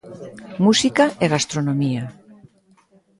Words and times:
Música 0.65 1.05
e 1.23 1.25
gastronomía. 1.33 2.03